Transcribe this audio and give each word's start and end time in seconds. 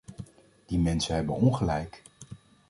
Die 0.69 0.79
mensen 0.79 1.15
hebben 1.15 1.35
ongelijk. 1.35 2.01